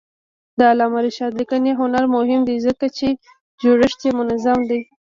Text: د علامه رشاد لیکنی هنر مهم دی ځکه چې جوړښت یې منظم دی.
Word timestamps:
د 0.57 0.59
علامه 0.71 0.99
رشاد 1.05 1.31
لیکنی 1.39 1.71
هنر 1.81 2.03
مهم 2.15 2.41
دی 2.47 2.57
ځکه 2.67 2.85
چې 2.97 3.07
جوړښت 3.61 3.99
یې 4.07 4.11
منظم 4.19 4.59
دی. 4.69 4.81